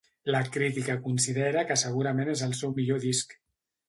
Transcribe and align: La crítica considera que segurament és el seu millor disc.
La 0.35 0.39
crítica 0.53 0.95
considera 1.07 1.63
que 1.71 1.77
segurament 1.81 2.31
és 2.35 2.41
el 2.47 2.57
seu 2.61 2.73
millor 2.81 3.03
disc. 3.05 3.37